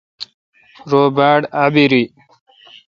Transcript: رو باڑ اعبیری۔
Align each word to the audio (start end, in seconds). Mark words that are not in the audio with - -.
رو 0.89 1.01
باڑ 1.17 1.39
اعبیری۔ 1.61 2.03